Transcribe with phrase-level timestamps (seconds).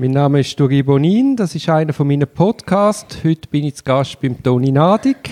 [0.00, 3.18] Mein Name ist Duri Bonin, das ist einer von meinen Podcasts.
[3.22, 5.28] Heute bin ich zu Gast beim Toni Nadig.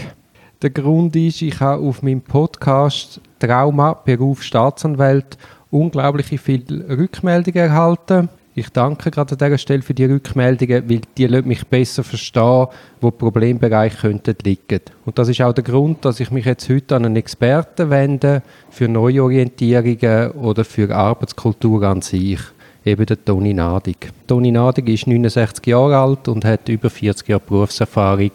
[0.61, 5.39] Der Grund ist, ich habe auf meinem Podcast Trauma, Beruf Staatsanwalt
[5.71, 8.29] unglaublich viele Rückmeldungen erhalten.
[8.55, 12.67] Ich danke gerade an dieser Stelle für die Rückmeldungen, weil die mich besser verstehen,
[13.01, 14.83] wo Problembereiche könnten liegen.
[15.07, 18.43] Und das ist auch der Grund, dass ich mich jetzt heute an einen Experten wende
[18.69, 22.41] für Neuorientierungen oder für Arbeitskultur an sich.
[22.85, 24.13] Eben der Toni Nadig.
[24.27, 28.31] Toni Nadig ist 69 Jahre alt und hat über 40 Jahre Berufserfahrung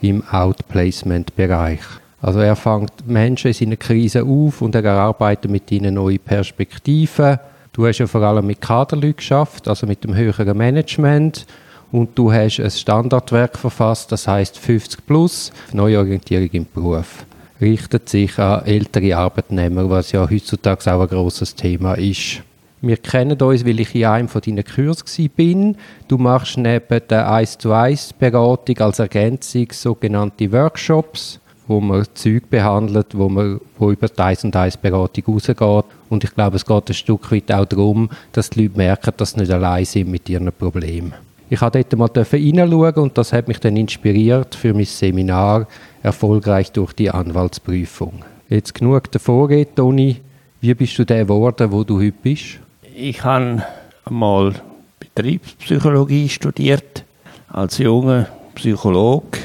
[0.00, 1.80] im Outplacement-Bereich.
[2.20, 7.38] Also er fängt Menschen in seiner Krise auf und er erarbeitet mit ihnen neue Perspektiven
[7.78, 11.46] Du hast ja vor allem mit Kaderleuten geschafft, also mit dem höheren Management.
[11.92, 17.24] Und du hast ein Standardwerk verfasst, das heißt 50 plus, Neuorientierung im Beruf.
[17.60, 22.42] Richtet sich an ältere Arbeitnehmer, was ja heutzutage auch ein großes Thema ist.
[22.80, 25.76] Wir kennen uns, weil ich in einem von deinen Kursen bin.
[26.06, 32.48] Du machst neben der 1 zu 1 Beratung als Ergänzung sogenannte Workshops wo man Zeug
[32.48, 35.84] behandelt, wo man wo über die 1 und 1 Beratung rausgeht.
[36.08, 39.32] Und ich glaube, es geht ein Stück weit auch darum, dass die Leute merken, dass
[39.32, 41.12] sie nicht allein sind mit ihren Problemen.
[41.50, 45.66] Ich durfte dort mal hineinschauen und das hat mich dann inspiriert für mein Seminar
[46.02, 48.24] «Erfolgreich durch die Anwaltsprüfung».
[48.48, 50.16] Jetzt genug davor, Toni.
[50.60, 52.58] Wie bist du der geworden, wo du heute bist?
[53.00, 53.62] Ich habe
[54.06, 54.54] einmal
[54.98, 57.04] Betriebspsychologie studiert
[57.48, 59.38] als junger Psychologe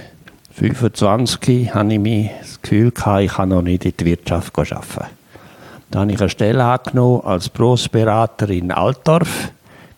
[0.55, 5.05] 25 hatte ich das Gefühl, ich kann noch nicht in die Wirtschaft arbeiten.
[5.91, 9.51] Dann habe ich eine Stelle angenommen als Berufsberater in Altdorf.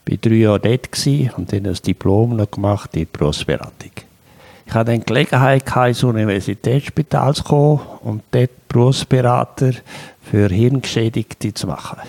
[0.06, 3.92] Ich war drei Jahre dort und dann ein Diplom noch gemacht in der Berufsberatung.
[4.66, 9.72] Ich hatte dann die Gelegenheit, ins Universitätsspital zu kommen und dort Berufsberater
[10.30, 12.00] für Hirngeschädigte zu machen.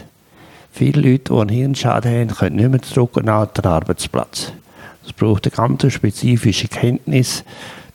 [0.76, 4.52] Viele Leute, die einen Hirnschaden haben, können nicht mehr zurück an den Arbeitsplatz.
[5.06, 7.44] Es braucht eine ganz spezifische Kenntnis,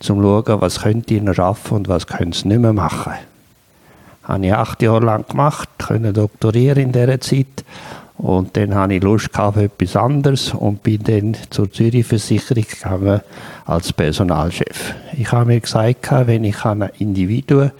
[0.00, 3.12] zu schauen, was könnt ihr noch schaffen und was könnt ihr nicht mehr machen.
[4.22, 7.64] Das habe ich acht Jahre lang gemacht, konnte doktorieren in dieser Zeit.
[8.18, 13.20] Und dann hatte ich Lust auf etwas anderes und bin dann zur Zürich Versicherung gegangen
[13.64, 14.96] als Personalchef.
[15.16, 17.70] Ich habe mir gesagt, wenn ich ein Individuum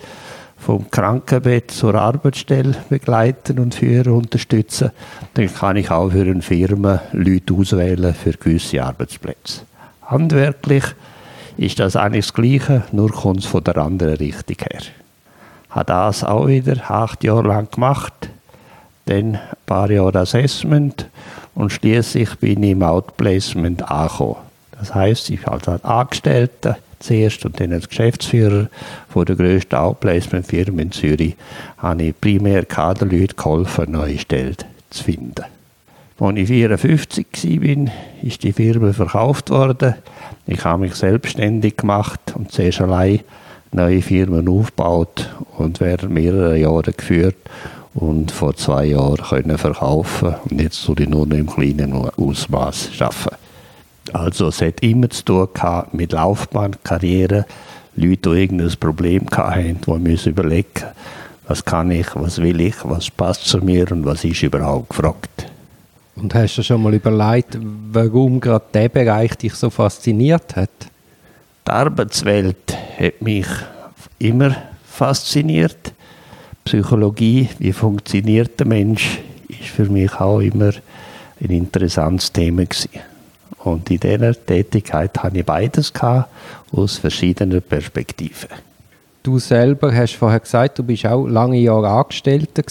[0.64, 4.92] vom Krankenbett zur Arbeitsstelle begleiten und führen, unterstützen,
[5.34, 9.62] dann kann ich auch für eine Firma Leute auswählen für gewisse Arbeitsplätze.
[10.06, 10.84] Handwerklich
[11.56, 14.82] ist das eigentlich das Gleiche, nur kommt es von der anderen Richtung her.
[15.70, 18.30] Habe das auch wieder acht Jahre lang gemacht,
[19.06, 21.08] dann ein paar Jahre Assessment
[21.56, 24.36] und schließlich bin ich im Outplacement angekommen.
[24.78, 28.68] Das heißt, ich als Angestellter zuerst und dann als Geschäftsführer
[29.08, 31.36] von der grössten Outplacement-Firma in Zürich
[31.78, 34.56] habe ich primär Kaderleute geholfen, neue Stellen
[34.90, 35.44] zu finden.
[36.18, 37.26] Als ich 54
[37.60, 37.92] war,
[38.22, 39.96] ist die Firma verkauft worden.
[40.46, 43.20] Ich habe mich selbstständig gemacht und zuerst allein
[43.72, 47.36] neue Firmen aufgebaut und während mehrerer Jahre geführt
[47.94, 52.90] und vor zwei Jahren können verkaufen und jetzt soll ich nur noch im kleinen Ausmaß
[53.00, 53.41] arbeiten.
[54.12, 55.48] Also es hat immer zu tun
[55.92, 57.46] mit Laufbahn, Karriere,
[57.94, 60.84] Leute, die irgendein Problem hatten, die müssen überlegen,
[61.46, 65.46] was kann ich, was will ich, was passt zu mir und was ist überhaupt gefragt.
[66.16, 67.58] Und hast du schon mal überlegt,
[67.92, 70.70] warum gerade der Bereich dich so fasziniert hat?
[71.66, 73.46] Die Arbeitswelt hat mich
[74.19, 75.92] immer fasziniert.
[76.64, 80.72] Psychologie, wie funktioniert der Mensch, ist für mich auch immer
[81.40, 83.11] ein interessantes Thema gewesen.
[83.64, 85.92] Und in dieser Tätigkeit habe ich beides
[86.72, 88.48] aus verschiedenen Perspektiven.
[89.22, 92.64] Du selber hast vorher gesagt, du bist auch lange Jahre Angestellter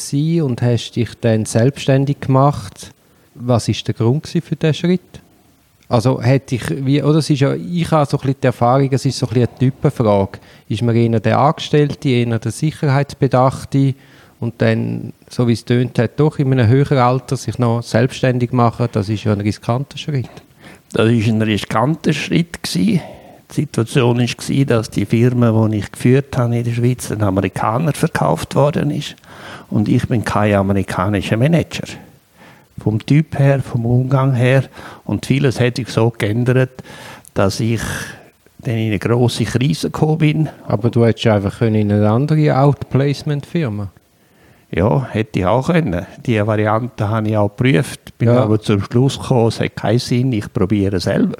[0.43, 2.91] und hast dich dann selbstständig gemacht.
[3.35, 5.21] Was ist der Grund für diesen Schritt?
[5.87, 8.89] Also hätte ich, wie, oder es ist ja, ich habe so ein bisschen die Erfahrung,
[8.91, 10.39] es ist so ein bisschen eine Typenfrage.
[10.67, 13.95] Ist man eher der Angestellte, eher der Sicherheitsbedachte
[14.41, 18.51] und dann, so wie es tönt hat, doch in einem höheren Alter sich noch selbstständig
[18.51, 20.29] machen, das ist ja ein riskanter Schritt.
[20.93, 22.63] Das war ein riskanter Schritt.
[22.63, 23.01] Gewesen.
[23.49, 27.93] Die Situation war, dass die Firma, die ich geführt habe in der Schweiz, ein Amerikaner
[27.93, 29.15] verkauft worden ist.
[29.69, 31.87] Und ich bin kein amerikanischer Manager
[32.81, 34.63] vom Typ her, vom Umgang her.
[35.03, 36.81] Und vieles hätte ich so geändert,
[37.33, 37.81] dass ich
[38.59, 40.49] dann in eine grosse Krise gekommen bin.
[40.67, 43.91] Aber du hättest einfach in eine andere Outplacement-Firma
[44.71, 46.05] ja, hätte ich auch können.
[46.25, 48.43] Die Variante habe ich auch geprüft, bin ja.
[48.43, 51.37] aber zum Schluss gekommen, es hat keinen Sinn, ich probiere selber.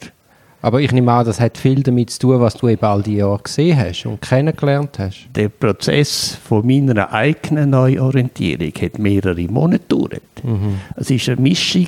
[0.63, 3.15] Aber ich nehme an, das hat viel damit zu tun, was du eben all die
[3.15, 5.27] Jahre gesehen hast und kennengelernt hast.
[5.35, 10.21] Der Prozess von meiner eigenen Neuorientierung hat mehrere Monate gedauert.
[10.43, 10.79] Mhm.
[10.95, 11.87] Es war eine Mischung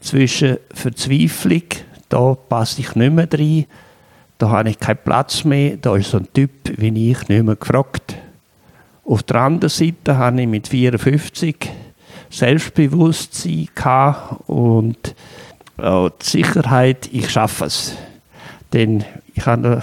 [0.00, 1.62] zwischen Verzweiflung,
[2.08, 3.66] da passe ich nicht mehr rein,
[4.38, 7.56] da habe ich keinen Platz mehr, da ist so ein Typ wie ich nicht mehr
[7.56, 8.16] gefragt.
[9.08, 11.70] Auf der anderen Seite habe ich mit 54
[12.28, 13.68] Selbstbewusstsein
[14.48, 15.14] und
[15.76, 17.96] auch die Sicherheit, ich schaffe es.
[18.72, 19.82] Denn ich habe eine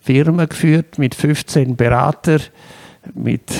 [0.00, 2.40] Firma geführt mit 15 Beratern,
[3.12, 3.50] mit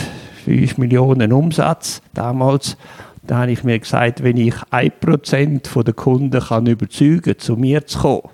[0.46, 2.78] 5 Millionen Umsatz damals.
[3.26, 7.86] Da habe ich mir gesagt, wenn ich 1% der Kunden kann überzeugen kann, zu mir
[7.86, 8.30] zu kommen,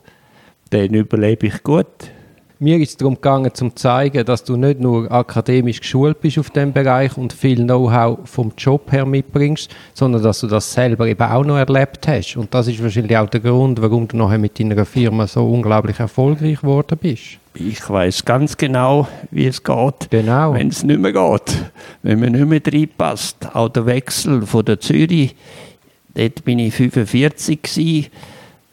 [0.71, 1.87] dann überlebe ich gut.
[2.63, 6.51] Mir ist es darum gegangen, zu zeigen, dass du nicht nur akademisch geschult bist auf
[6.51, 11.23] dem Bereich und viel Know-how vom Job her mitbringst, sondern dass du das selber eben
[11.23, 12.37] auch noch erlebt hast.
[12.37, 15.99] Und das ist wahrscheinlich auch der Grund, warum du nachher mit deiner Firma so unglaublich
[16.01, 17.39] erfolgreich geworden bist.
[17.55, 20.53] Ich weiß ganz genau, wie es geht, genau.
[20.53, 21.73] wenn es nicht mehr geht.
[22.03, 23.55] Wenn man nicht mehr reinpasst.
[23.55, 25.35] Auch der Wechsel von der Zürich,
[26.13, 28.07] dort bin ich 45 gewesen.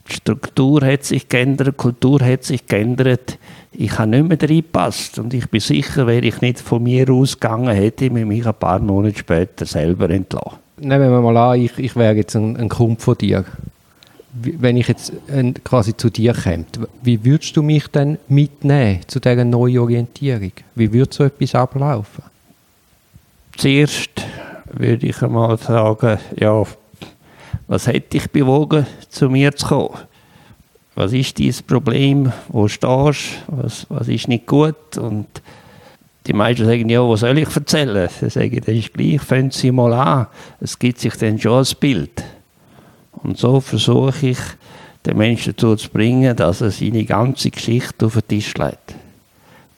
[0.10, 3.38] Die Struktur hat sich geändert, die Kultur hat sich geändert
[3.80, 5.20] ich habe nicht mehr reingepasst.
[5.20, 8.80] Und ich bin sicher, wäre ich nicht von mir ausgegangen, hätte ich mich ein paar
[8.80, 10.58] Monate später selber entlassen.
[10.80, 13.46] Nehmen wir mal an, ich, ich wäre jetzt ein, ein Kumpel von dir.
[14.34, 16.66] Wenn ich jetzt äh, quasi zu dir käme,
[17.02, 20.52] wie würdest du mich dann mitnehmen zu dieser Neuorientierung?
[20.76, 22.24] Wie würde so etwas ablaufen?
[23.58, 24.12] Zuerst
[24.72, 26.64] würde ich einmal sagen, ja,
[27.68, 29.98] was hätte ich bewogen, zu mir zu kommen?
[30.98, 35.28] was ist dein Problem, wo stehst du, was, was ist nicht gut und
[36.26, 38.10] die meisten sagen, ja, was soll ich erzählen?
[38.20, 40.28] Sie sagen, das ist gleich, fangen Sie mal an.
[40.60, 42.24] Es gibt sich dann schon ein Bild.
[43.12, 44.40] Und so versuche ich,
[45.06, 48.96] den Menschen dazu zu bringen, dass er seine ganze Geschichte auf den Tisch legt.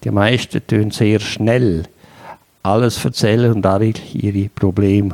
[0.06, 1.84] Die meisten tun sehr schnell
[2.64, 5.14] alles erzählen und alle ihre Probleme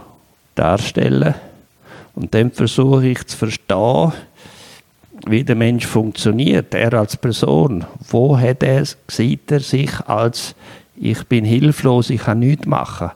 [0.53, 1.33] darstellen.
[2.15, 4.13] Und dann versuche ich zu verstehen,
[5.27, 7.85] wie der Mensch funktioniert, er als Person.
[8.09, 10.55] Wo hat er, sieht er sich als
[10.95, 13.11] ich bin hilflos, ich kann nichts machen?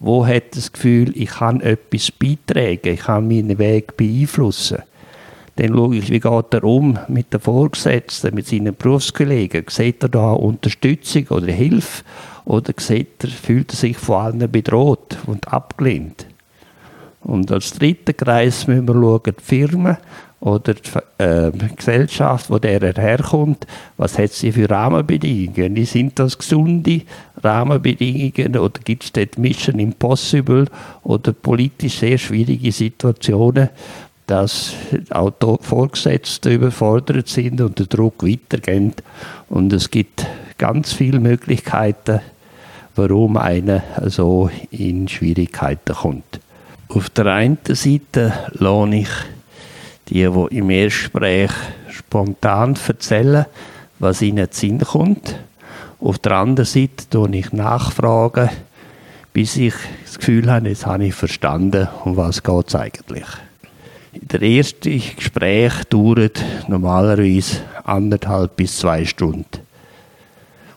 [0.00, 4.82] Wo hat er das Gefühl, ich kann etwas beitragen, ich kann meinen Weg beeinflussen?
[5.56, 9.66] Dann schaue ich, wie geht er um mit den Vorgesetzten, mit seinen Berufskollegen.
[9.68, 12.04] Sieht er da Unterstützung oder Hilfe?
[12.44, 16.26] Oder sieht er, fühlt er sich von allen bedroht und abgelehnt?
[17.24, 19.96] Und als dritten Kreis müssen wir schauen, die Firmen
[20.40, 23.64] oder die äh, Gesellschaft, wo der herkommt,
[23.96, 25.84] was hat sie für Rahmenbedingungen?
[25.84, 27.02] Sind das gesunde
[27.40, 30.66] Rahmenbedingungen oder gibt es dort Mission Impossible
[31.04, 33.68] oder politisch sehr schwierige Situationen,
[34.26, 34.74] dass
[35.10, 39.02] auch Vorgesetzte überfordert sind und der Druck weitergeht.
[39.48, 40.26] Und es gibt
[40.58, 42.20] ganz viele Möglichkeiten,
[42.96, 46.41] warum einer so in Schwierigkeiten kommt.
[46.94, 49.08] Auf der einen Seite lohne ich
[50.08, 51.50] die, die im Erstgespräch
[51.88, 53.46] spontan erzählen,
[53.98, 55.38] was ihnen zu Sinn kommt.
[56.00, 58.50] Auf der anderen Seite tue ich nachfragen,
[59.32, 59.72] bis ich
[60.04, 63.26] das Gefühl habe, jetzt habe ich verstanden, um was geht es eigentlich.
[64.12, 69.46] Der erste Gespräch dauert normalerweise anderthalb bis zwei Stunden.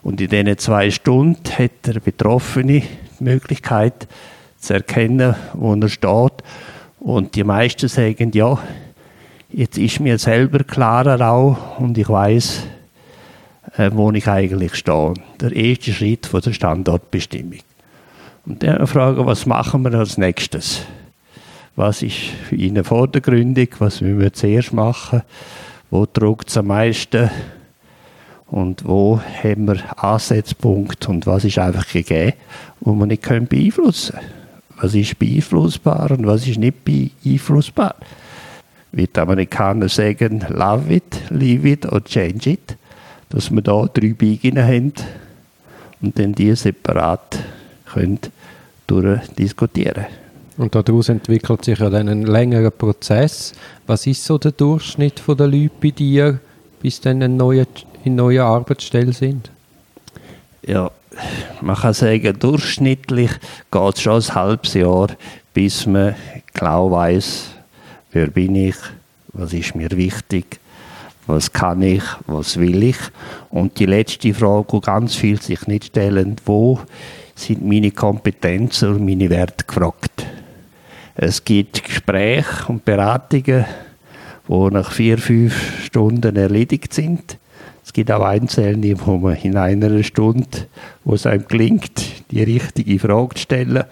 [0.02, 2.80] Und in diesen zwei Stunden hat der Betroffene
[3.20, 4.08] die Möglichkeit
[4.66, 6.42] zu erkennen, wo er steht.
[7.00, 8.58] Und die meisten sagen, ja,
[9.56, 12.64] Jetzt ist mir selber klarer auch und ich weiß,
[13.76, 15.14] äh, wo ich eigentlich stehe.
[15.40, 17.60] Der erste Schritt von der Standortbestimmung.
[18.44, 20.82] Und dann fragen, was machen wir als nächstes?
[21.76, 22.16] Was ist
[22.48, 23.76] für ihn vordergründig?
[23.78, 25.22] Was müssen wir zuerst machen?
[25.90, 27.30] Wo druckt es am meisten?
[28.48, 32.34] Und wo haben wir Ansatzpunkt und was ist einfach gegeben,
[32.80, 34.35] wo man nicht beeinflussen können?
[34.80, 37.96] Was ist beeinflussbar und was ist nicht beeinflussbar?
[38.96, 42.76] wie die Amerikaner sagen, love it, leave it or change it,
[43.28, 44.92] dass wir da drei Biegen haben
[46.00, 47.38] und dann die separat
[47.92, 48.20] können
[48.86, 50.06] durchdiskutieren
[50.56, 53.52] Und daraus entwickelt sich ja dann ein längerer Prozess.
[53.86, 56.38] Was ist so der Durchschnitt der Leute bei dir,
[56.80, 57.66] bis dann in neue,
[58.04, 59.50] in neue Arbeitsstelle sind?
[60.66, 60.90] Ja,
[61.60, 63.30] man kann sagen, durchschnittlich
[63.70, 65.08] geht es schon ein halbes Jahr,
[65.54, 66.14] bis man
[66.52, 67.56] genau weiß,
[68.16, 68.76] Wer bin ich?
[69.34, 70.58] Was ist mir wichtig?
[71.26, 72.02] Was kann ich?
[72.26, 72.96] Was will ich?
[73.50, 76.80] Und die letzte Frage, die ganz viel sich nicht stellen, wo
[77.34, 80.24] sind meine Kompetenzen und meine Werte gefragt?
[81.14, 83.66] Es gibt Gespräche und Beratungen,
[84.48, 87.36] die nach vier, fünf Stunden erledigt sind.
[87.86, 90.66] Es gibt auch Einzelne, wo man in einer Stunde,
[91.04, 93.84] wo es einem gelingt, die richtige Frage zu stellen,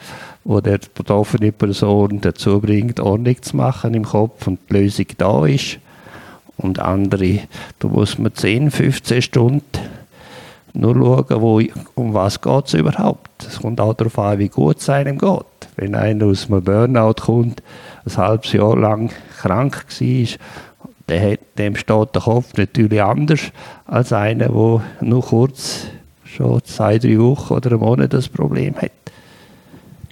[0.43, 5.47] wo der betroffene Person dazu bringt, Ordnung zu machen im Kopf und die Lösung da
[5.47, 5.79] ist.
[6.57, 7.43] Und andere,
[7.79, 9.63] da muss man 10, 15 Stunden
[10.73, 11.63] nur schauen, wo,
[11.95, 13.47] um was geht es überhaupt.
[13.47, 15.45] Es kommt auch darauf an, wie gut es einem geht.
[15.77, 17.63] Wenn einer aus einem Burnout kommt,
[18.05, 20.27] ein halbes Jahr lang krank war,
[21.09, 23.41] dem steht der Kopf natürlich anders
[23.87, 25.87] als einer, der nur kurz,
[26.25, 28.91] schon zwei, drei Wochen oder einen Monat das Problem hat.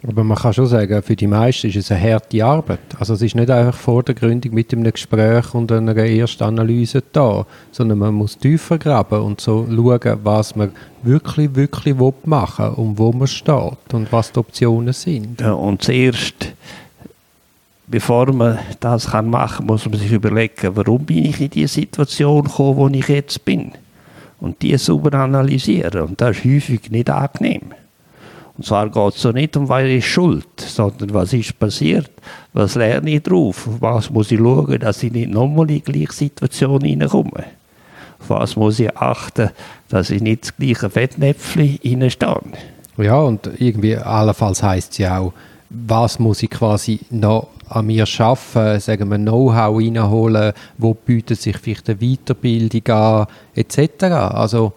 [0.07, 2.81] Aber man kann schon sagen, für die meisten ist es eine harte Arbeit.
[2.99, 7.99] Also es ist nicht einfach vordergründig mit einem Gespräch und einer ersten Analyse da, sondern
[7.99, 10.73] man muss tiefer graben und so schauen, was man
[11.05, 11.95] wirklich, wirklich
[12.25, 15.41] machen will und wo man steht und was die Optionen sind.
[15.41, 16.53] Ja, und zuerst,
[17.93, 22.45] bevor man das kann machen muss man sich überlegen, warum bin ich in die Situation
[22.45, 23.73] gekommen, wo ich jetzt bin.
[24.41, 26.01] Und die sauber analysieren.
[26.01, 27.75] Und das ist häufig nicht angenehm.
[28.57, 32.11] Und zwar geht es so nicht um, wer ist schuld, sondern was ist passiert,
[32.55, 35.83] was lerne ich drauf, auf was muss ich schauen, dass ich nicht nochmal in die
[35.83, 37.45] gleiche Situation hineinkomme.
[38.21, 39.51] Auf was muss ich achten,
[39.91, 42.41] dass ich nicht das gleiche Fettnäpfchen hineinstehe.
[42.97, 45.35] Ja, und irgendwie allenfalls heisst es ja auch,
[45.69, 51.57] was muss ich quasi noch an mir schaffen, sagen wir Know-how reinholen, wo bietet sich
[51.59, 54.05] vielleicht eine Weiterbildung an, etc.
[54.05, 54.73] Also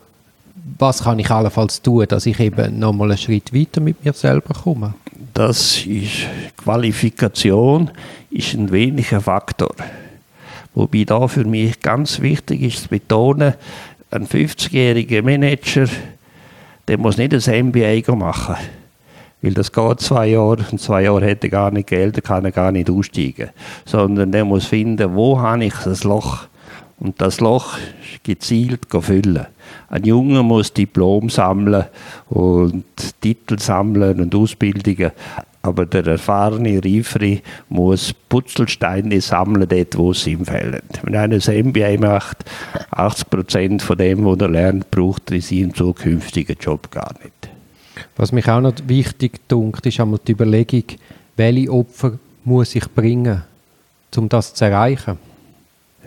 [0.78, 4.54] was kann ich allenfalls tun, dass ich eben nochmal einen Schritt weiter mit mir selber
[4.54, 4.94] komme?
[5.34, 7.92] Das ist Qualifikation
[8.32, 9.75] ist ein weniger Faktor.
[10.74, 13.54] Wobei da für mich ganz wichtig ist zu betonen,
[14.12, 15.88] ein 50-jähriger Manager,
[16.88, 18.56] der muss nicht ein MBA machen.
[19.46, 22.72] Weil das geht zwei Jahre, und zwei Jahre er gar nicht Geld, kann er gar
[22.72, 23.52] nicht aussteigen.
[23.86, 26.48] Sondern der muss finden, wo habe ich das Loch
[26.98, 27.78] und das Loch
[28.24, 29.46] gezielt füllen.
[29.88, 31.86] Ein Junge muss Diplom sammeln
[32.28, 32.86] und
[33.22, 35.12] Titel sammeln und Ausbildungen,
[35.62, 40.82] aber der erfahrene Reifere muss Putzelsteine sammeln, dort wo es ihm fehlen.
[41.04, 42.46] Wenn einer ein MBA macht,
[42.90, 47.35] 80 Prozent von dem, was er lernt, braucht er in seinem zukünftigen Job gar nicht.
[48.18, 50.86] Was mich auch noch wichtig dunkt, ist einmal die Überlegung,
[51.36, 53.44] welche Opfer muss ich bringen,
[54.16, 55.18] um das zu erreichen.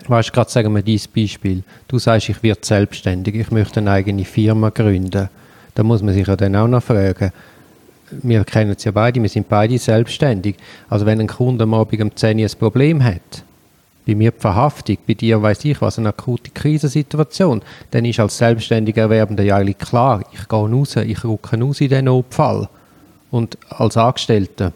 [0.06, 1.62] Weißt gerade sagen wir dieses Beispiel.
[1.86, 5.28] Du sagst, ich werde selbstständig, ich möchte eine eigene Firma gründen.
[5.74, 7.32] Da muss man sich ja dann auch noch fragen.
[8.10, 10.56] Wir kennen es ja beide, wir sind beide selbstständig.
[10.88, 13.44] Also wenn ein Kunde am Abend um 10 Uhr ein Problem hat,
[14.08, 17.60] bei mir die Verhaftung, bei dir weiß ich was, eine akute Krisensituation,
[17.90, 21.90] dann ist als selbstständiger Erwerbender ja eigentlich klar, ich gehe raus, ich rücke raus in
[21.90, 22.70] den Notfall.
[23.30, 24.72] Und als Angestellter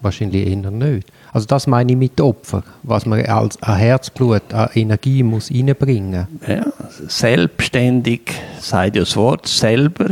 [0.00, 1.08] wahrscheinlich eher nicht.
[1.30, 6.26] Also das meine ich mit Opfer, was man als an Herzblut, an Energie muss reinbringen.
[6.48, 6.66] Ja,
[7.06, 8.32] selbstständig,
[8.62, 10.08] ja das Wort, selber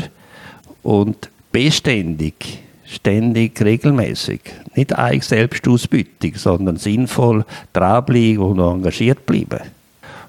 [0.82, 4.40] und beständig, ständig, regelmäßig.
[4.74, 9.60] Nicht eigentlich Selbstausbeutung, sondern sinnvoll dranbleiben und engagiert bleiben.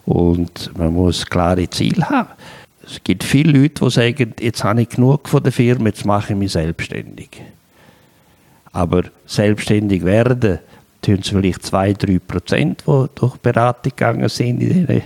[0.05, 2.29] Und man muss klare Ziele haben.
[2.85, 6.33] Es gibt viele Leute, die sagen, jetzt habe ich genug von der Firma, jetzt mache
[6.33, 7.29] ich mich selbstständig.
[8.71, 10.59] Aber selbstständig werden,
[11.01, 15.01] tun es vielleicht 2-3 Prozent, die durch Beratung gegangen sind in den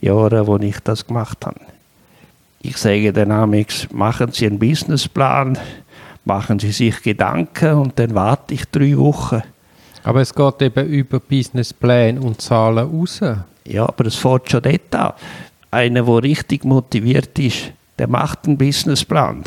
[0.00, 1.60] Jahren, wo ich das gemacht habe.
[2.62, 5.58] Ich sage den Amix, machen Sie einen Businessplan,
[6.24, 9.42] machen Sie sich Gedanken und dann warte ich drei Wochen.
[10.02, 13.20] Aber es geht eben über Businessplan und Zahlen raus.
[13.66, 15.12] Ja, aber es fährt schon dort an.
[15.70, 19.44] Einer, der richtig motiviert ist, der macht einen Businessplan.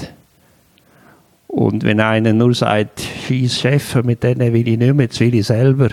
[1.48, 5.36] Und wenn einer nur sagt, scheiß Chef, mit denen will ich nicht mehr, jetzt will
[5.36, 5.90] ich selber,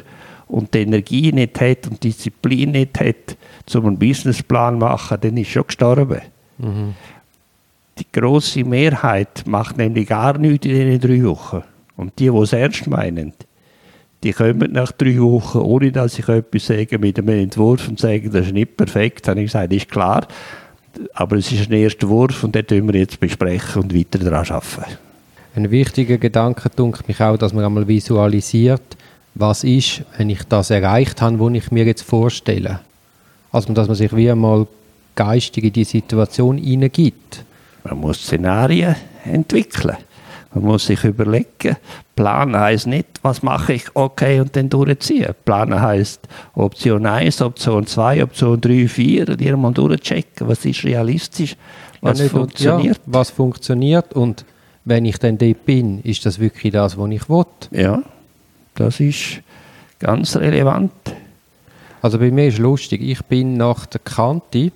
[0.46, 3.36] und die Energie nicht hat und die Disziplin nicht hat,
[3.74, 6.20] um einen Businessplan zu machen, dann ist schon gestorben.
[6.58, 6.94] Mhm.
[8.14, 11.64] Große Mehrheit macht nämlich gar nichts in diesen drei Wochen.
[11.96, 13.32] Und die, die es ernst meinen,
[14.22, 18.30] die kommen nach drei Wochen, ohne dass ich etwas sage, mit einem Entwurf und sagen,
[18.30, 19.26] das ist nicht perfekt.
[19.26, 20.28] Dann habe ich gesagt, ist klar,
[21.12, 24.46] aber es ist ein erster Wurf und den tun wir jetzt besprechen und weiter daran
[24.48, 24.96] arbeiten.
[25.56, 28.96] Ein wichtiger Gedanke dunkt mich auch, dass man einmal visualisiert,
[29.34, 32.78] was ist, wenn ich das erreicht habe, was ich mir jetzt vorstelle.
[33.50, 34.68] Also, dass man sich wie einmal
[35.16, 37.44] geistig in die Situation hineingibt.
[37.84, 39.96] Man muss Szenarien entwickeln.
[40.54, 41.76] Man muss sich überlegen,
[42.14, 45.34] planen heisst nicht, was mache ich, okay, und dann durchziehen.
[45.44, 51.56] Planen heisst Option 1, Option 2, Option 3, 4 und irgendwann durchchecken, was ist realistisch,
[52.00, 52.96] was ja, funktioniert.
[52.98, 54.44] Ja, was funktioniert und
[54.84, 57.44] wenn ich dann dort bin, ist das wirklich das, was ich will?
[57.72, 58.02] Ja,
[58.76, 59.40] das ist
[59.98, 60.92] ganz relevant.
[62.00, 64.70] Also bei mir ist lustig, ich bin nach der Kante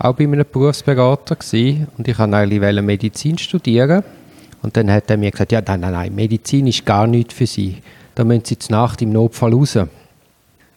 [0.00, 4.02] auch bei einem Berufsberater gewesen, und ich wollte eigentlich Medizin studieren
[4.62, 7.46] und dann hat er mir gesagt, ja nein, nein, nein, Medizin ist gar nichts für
[7.46, 7.76] Sie.
[8.14, 9.78] Da müssen Sie zur Nacht im Notfall raus.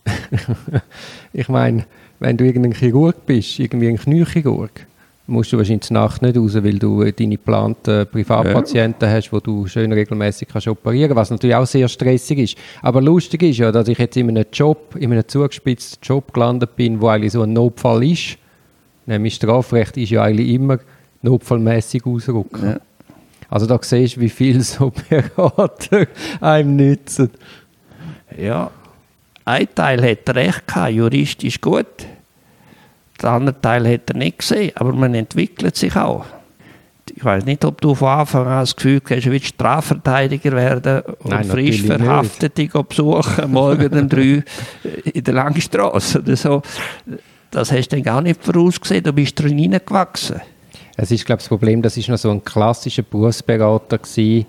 [1.33, 1.85] ich meine,
[2.19, 4.87] wenn du irgendein Chirurg bist, irgendwie ein Kniechirurg,
[5.25, 9.15] musst du wahrscheinlich zur Nacht nicht raus, weil du deine geplanten Privatpatienten ja.
[9.15, 12.57] hast, wo du schön regelmäßig kannst operieren, was natürlich auch sehr stressig ist.
[12.81, 16.75] Aber lustig ist ja, dass ich jetzt in einem Job, in einem zugespitzten Job gelandet
[16.75, 18.37] bin, wo eigentlich so ein Notfall ist.
[19.05, 20.79] Nämlich Strafrecht ist ja eigentlich immer
[21.21, 22.65] notfallmäßig ausrücken.
[22.65, 22.79] Ja.
[23.49, 26.07] Also da siehst du, wie viel so Berater
[26.41, 27.29] einem nützen.
[28.37, 28.71] Ja,
[29.45, 31.85] ein Teil hat recht gehabt, juristisch gut.
[33.21, 36.25] Der andere Teil hat er nicht gesehen, aber man entwickelt sich auch.
[37.13, 41.01] Ich weiß nicht, ob du von Anfang an das Gefühl hast, du willst Strafverteidiger werden
[41.19, 44.43] und Nein, frisch Verhaftete besuchen, morgen um drei
[45.13, 46.61] in der Langstrasse oder so.
[47.53, 50.41] Das hast du dann gar nicht vorausgesehen, du bist drin hineingewachsen.
[50.97, 54.47] Es ist, glaube ich, das Problem, das ist noch so ein klassischer Berufsberater gewesen,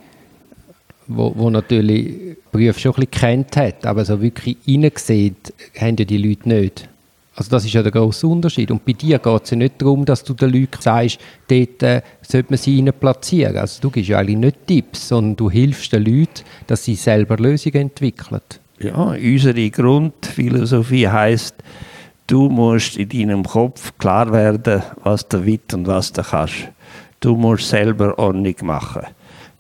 [1.06, 5.36] wo, wo natürlich Berufe schon ein bisschen kennt hat, aber so wirklich reingesehen
[5.78, 6.88] haben ja die Leute nicht.
[7.36, 8.70] Also das ist ja der grosse Unterschied.
[8.70, 11.18] Und bei dir geht es ja nicht darum, dass du den Leuten sagst,
[11.48, 13.58] dort äh, sollte man sie platzieren.
[13.58, 17.36] Also du gibst ja eigentlich nicht Tipps, sondern du hilfst den Leuten, dass sie selber
[17.36, 18.40] Lösungen entwickeln.
[18.78, 21.56] Ja, unsere Grundphilosophie heißt,
[22.26, 26.68] du musst in deinem Kopf klar werden, was du willst und was du kannst.
[27.20, 29.06] Du musst selber Ordnung machen.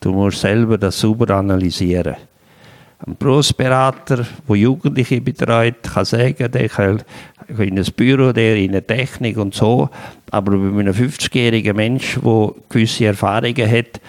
[0.00, 2.16] Du musst selber das sauber analysieren.
[3.06, 7.02] Ein Berufsberater, der Jugendliche betreut, kann sagen, der kann
[7.58, 9.90] in ein Büro, der in eine Technik und so.
[10.30, 14.00] Aber bei einem 50-jährigen Menschen, der gewisse Erfahrungen hat,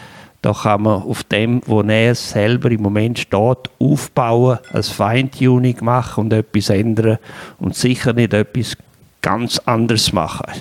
[0.45, 6.25] da kann man auf dem, wo er selber im Moment steht, aufbauen, ein Feintuning machen
[6.25, 7.17] und etwas ändern
[7.57, 8.77] und sicher nicht etwas
[9.23, 10.51] ganz anderes machen.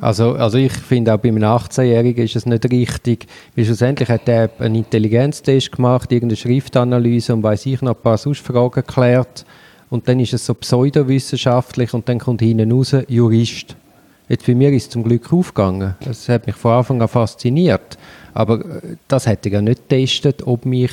[0.00, 3.26] Also, also ich finde auch bei einem 18-Jährigen ist es nicht richtig,
[3.56, 8.14] weil schlussendlich hat er einen Intelligenztest gemacht, irgendeine Schriftanalyse und weiß ich noch ein paar
[8.24, 9.44] Ausfragen geklärt
[9.88, 13.74] und dann ist es so pseudowissenschaftlich und dann kommt hinten raus Jurist.
[14.28, 15.96] Jetzt bei mir ist es zum Glück aufgegangen.
[16.04, 17.98] Das hat mich von Anfang an fasziniert.
[18.34, 20.92] Aber äh, das hätte ich ja nicht getestet, ob mich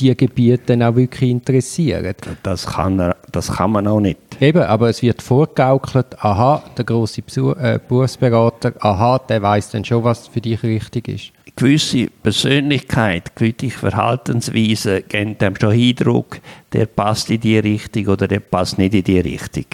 [0.00, 2.14] die Gebiete dann auch wirklich interessieren.
[2.42, 4.18] Das kann, das kann man auch nicht.
[4.40, 7.20] Eben, aber es wird vorgegaukelt, aha, der große
[7.60, 11.32] äh, Berufsberater, aha, der weiß dann schon, was für dich richtig ist.
[11.56, 16.40] Gewisse Persönlichkeit, gewisse Verhaltensweise geben dem schon Eindruck,
[16.72, 19.66] der passt in die Richtung oder der passt nicht in die Richtung.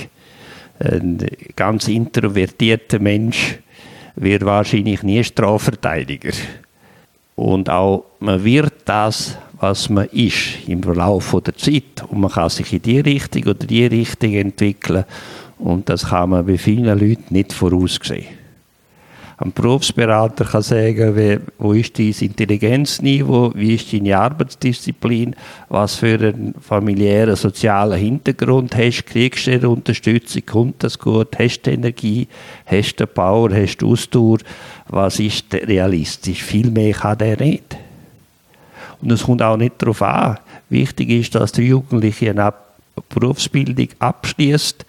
[0.80, 3.58] Ein ganz introvertierter Mensch
[4.16, 6.32] wird wahrscheinlich nie Strafverteidiger.
[7.36, 12.02] Und auch man wird das, was man ist, im Verlauf der Zeit.
[12.08, 15.04] Und man kann sich in die Richtung oder die Richtung entwickeln.
[15.58, 18.26] Und das kann man bei vielen Leuten nicht voraussehen.
[19.38, 25.36] Ein Berufsberater kann sagen, wie, wo ist dein Intelligenzniveau, wie ist deine Arbeitsdisziplin,
[25.68, 31.70] was für einen familiären, sozialen Hintergrund hast, kriegst du Unterstützung, kommt das gut, hast du
[31.70, 32.26] Energie,
[32.64, 34.38] hast du Power, hast du Ausdauer,
[34.88, 36.42] was ist realistisch?
[36.42, 37.76] Viel mehr kann der nicht.
[39.02, 40.38] Und es kommt auch nicht darauf an.
[40.70, 42.54] Wichtig ist, dass der Jugendliche eine
[43.10, 44.86] Berufsbildung abschließt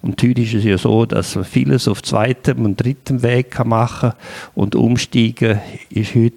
[0.00, 4.10] und heute ist es ja so, dass man vieles auf zweitem und drittem Weg machen
[4.10, 4.18] kann
[4.54, 6.34] und umsteigen ist heute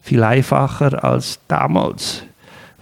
[0.00, 2.22] viel einfacher als damals.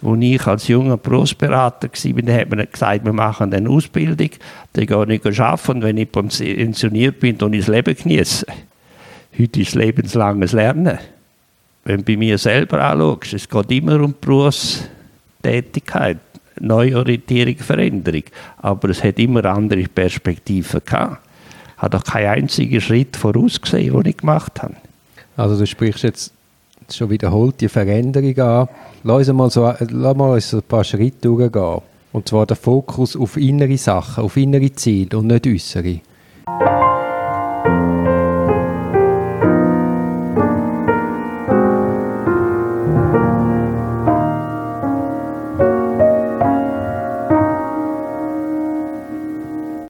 [0.02, 4.30] Als ich als junger Berufsberater war, hat man gesagt, wir machen eine Ausbildung,
[4.72, 8.48] dann gehe ich arbeiten und wenn ich pensioniert bin, dann ich das Leben genießen.
[9.38, 10.98] Heute ist lebenslanges Lernen.
[11.84, 16.18] Wenn du bei mir selber anschaust, es geht immer um Berufstätigkeit.
[16.61, 18.23] Neuorientierung, Veränderung.
[18.59, 21.18] Aber es hat immer andere Perspektiven gehabt.
[21.79, 24.77] Habe doch keinen einzigen Schritt vorausgesehen, den ich gemacht habe.
[25.37, 26.33] Also du sprichst jetzt
[26.90, 28.68] schon wiederholt die Veränderung an.
[29.03, 31.81] Lass uns mal, so, lass mal so ein paar Schritte durchgehen.
[32.12, 36.01] Und zwar der Fokus auf innere Sachen, auf innere Ziele und nicht äußere.